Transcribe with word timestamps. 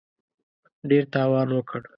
ډېر 0.89 1.03
تاوان 1.13 1.47
وکړ. 1.57 1.81